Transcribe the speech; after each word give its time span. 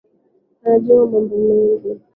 Anajua 0.63 1.05
mambo 1.07 1.37
mengi 1.37 1.89